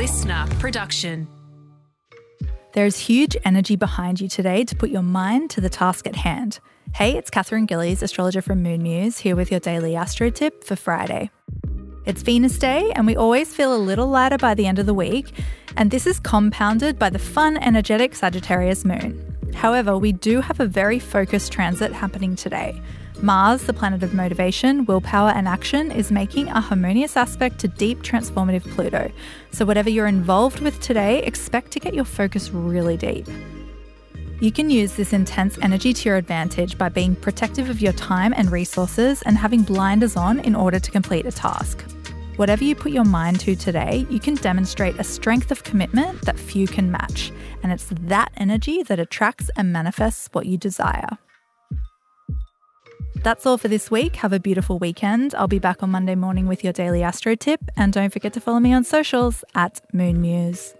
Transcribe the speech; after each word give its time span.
LiSTNR 0.00 0.58
production. 0.58 1.28
There's 2.72 2.96
huge 2.96 3.36
energy 3.44 3.76
behind 3.76 4.18
you 4.18 4.28
today 4.28 4.64
to 4.64 4.74
put 4.74 4.88
your 4.88 5.02
mind 5.02 5.50
to 5.50 5.60
the 5.60 5.68
task 5.68 6.06
at 6.06 6.16
hand. 6.16 6.58
Hey, 6.94 7.18
it's 7.18 7.28
Katherine 7.28 7.66
Gillies, 7.66 8.02
astrologer 8.02 8.40
from 8.40 8.62
Moon 8.62 8.82
Muse, 8.82 9.18
here 9.18 9.36
with 9.36 9.50
your 9.50 9.60
daily 9.60 9.96
astro 9.96 10.30
tip 10.30 10.64
for 10.64 10.74
Friday. 10.74 11.30
It's 12.06 12.22
Venus 12.22 12.58
Day, 12.58 12.90
and 12.96 13.06
we 13.06 13.14
always 13.14 13.54
feel 13.54 13.76
a 13.76 13.86
little 13.90 14.06
lighter 14.06 14.38
by 14.38 14.54
the 14.54 14.66
end 14.66 14.78
of 14.78 14.86
the 14.86 14.94
week, 14.94 15.38
and 15.76 15.90
this 15.90 16.06
is 16.06 16.18
compounded 16.18 16.98
by 16.98 17.10
the 17.10 17.18
fun, 17.18 17.58
energetic 17.58 18.14
Sagittarius 18.14 18.86
moon. 18.86 19.36
However, 19.52 19.98
we 19.98 20.12
do 20.12 20.40
have 20.40 20.60
a 20.60 20.66
very 20.66 20.98
focused 20.98 21.52
transit 21.52 21.92
happening 21.92 22.36
today. 22.36 22.80
Mars, 23.22 23.64
the 23.64 23.74
planet 23.74 24.02
of 24.02 24.14
motivation, 24.14 24.86
willpower, 24.86 25.28
and 25.30 25.46
action, 25.46 25.90
is 25.90 26.10
making 26.10 26.48
a 26.48 26.60
harmonious 26.60 27.18
aspect 27.18 27.58
to 27.58 27.68
deep 27.68 28.02
transformative 28.02 28.62
Pluto. 28.70 29.12
So, 29.52 29.66
whatever 29.66 29.90
you're 29.90 30.06
involved 30.06 30.60
with 30.60 30.80
today, 30.80 31.22
expect 31.24 31.70
to 31.72 31.80
get 31.80 31.92
your 31.92 32.06
focus 32.06 32.50
really 32.50 32.96
deep. 32.96 33.26
You 34.40 34.50
can 34.50 34.70
use 34.70 34.94
this 34.94 35.12
intense 35.12 35.58
energy 35.60 35.92
to 35.92 36.08
your 36.08 36.16
advantage 36.16 36.78
by 36.78 36.88
being 36.88 37.14
protective 37.14 37.68
of 37.68 37.82
your 37.82 37.92
time 37.92 38.32
and 38.34 38.50
resources 38.50 39.20
and 39.22 39.36
having 39.36 39.64
blinders 39.64 40.16
on 40.16 40.40
in 40.40 40.54
order 40.54 40.78
to 40.78 40.90
complete 40.90 41.26
a 41.26 41.32
task. 41.32 41.84
Whatever 42.36 42.64
you 42.64 42.74
put 42.74 42.90
your 42.90 43.04
mind 43.04 43.38
to 43.40 43.54
today, 43.54 44.06
you 44.08 44.18
can 44.18 44.36
demonstrate 44.36 44.98
a 44.98 45.04
strength 45.04 45.50
of 45.50 45.62
commitment 45.62 46.22
that 46.22 46.38
few 46.38 46.66
can 46.66 46.90
match, 46.90 47.32
and 47.62 47.70
it's 47.70 47.88
that 47.90 48.32
energy 48.38 48.82
that 48.84 48.98
attracts 48.98 49.50
and 49.56 49.70
manifests 49.70 50.30
what 50.32 50.46
you 50.46 50.56
desire. 50.56 51.18
That's 53.16 53.44
all 53.46 53.58
for 53.58 53.68
this 53.68 53.90
week. 53.90 54.16
Have 54.16 54.32
a 54.32 54.40
beautiful 54.40 54.78
weekend. 54.78 55.34
I'll 55.34 55.48
be 55.48 55.58
back 55.58 55.82
on 55.82 55.90
Monday 55.90 56.14
morning 56.14 56.46
with 56.46 56.64
your 56.64 56.72
daily 56.72 57.02
astro 57.02 57.34
tip, 57.34 57.60
and 57.76 57.92
don't 57.92 58.12
forget 58.12 58.32
to 58.34 58.40
follow 58.40 58.60
me 58.60 58.72
on 58.72 58.84
socials 58.84 59.44
at 59.54 59.80
Moon 59.92 60.20
Muse. 60.20 60.74